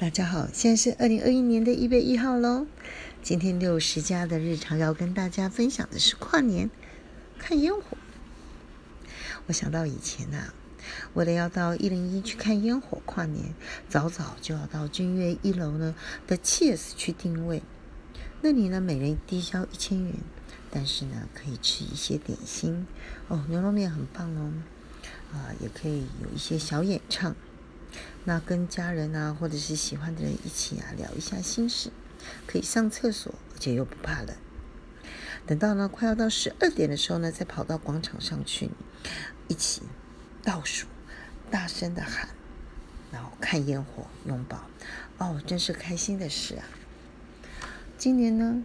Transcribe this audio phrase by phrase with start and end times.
[0.00, 2.68] 大家好，现在是二零二一年的一月一号喽。
[3.20, 6.70] 今天六十家的日常要跟大家分享的是跨年
[7.36, 7.98] 看烟火。
[9.48, 10.54] 我想到以前呐、
[11.14, 13.52] 为了要到一零一去看烟火跨年，
[13.88, 15.96] 早早就要到君悦一楼呢
[16.28, 17.64] 的 Cheers 去定位。
[18.40, 20.14] 那里呢，每人低消一千元，
[20.70, 22.86] 但是呢，可以吃一些点心
[23.26, 24.52] 哦，牛肉面很棒哦，
[25.32, 27.34] 啊、也可以有一些小演唱。
[28.24, 31.90] 那跟家人啊，或者是喜欢的人一起啊，聊一下心事，
[32.46, 34.36] 可以上厕所，而且又不怕冷。
[35.46, 38.70] 等到呢快要到十二点的时候呢，再跑到广场上去，
[39.48, 39.82] 一起
[40.42, 40.86] 倒数，
[41.50, 42.28] 大声的喊，
[43.10, 44.68] 然后看烟火，拥抱，
[45.16, 46.64] 哦，真是开心的事啊！
[47.96, 48.62] 今年呢，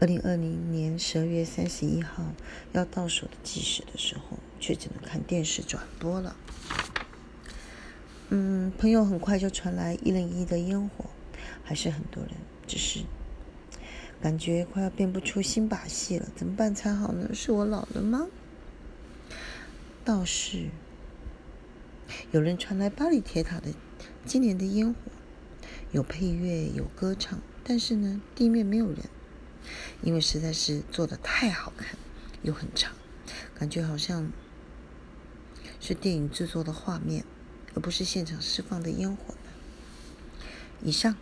[0.00, 2.24] 二零二零年十二月三十一号
[2.72, 6.34] 要倒数的计时的时候，却只能看电视转播了。
[8.28, 11.04] 嗯，朋友很快就传来一零一的烟火，
[11.62, 12.32] 还是很多人，
[12.66, 13.04] 只是
[14.20, 17.30] 感觉快要变不出新把戏了，怎么办才好呢？
[17.32, 18.26] 是我老了吗？
[20.04, 20.70] 倒是
[22.32, 23.72] 有人传来巴黎铁塔的
[24.24, 24.98] 今年的烟火，
[25.92, 28.98] 有配乐，有歌唱，但是呢，地面没有人，
[30.02, 31.96] 因为实在是做的太好看，
[32.42, 32.92] 又很长，
[33.54, 34.32] 感觉好像
[35.78, 37.24] 是电影制作的画面。
[37.76, 39.50] 而不是现场释放的烟火呢。
[40.82, 41.14] 以上